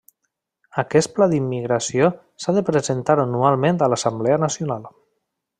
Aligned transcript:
Aquest 0.83 1.11
pla 1.17 1.27
d'immigració 1.33 2.09
s'ha 2.45 2.57
de 2.57 2.65
presentar 2.73 3.19
anualment 3.27 3.81
a 3.89 3.93
l'Assemblea 3.95 4.41
Nacional. 4.49 4.93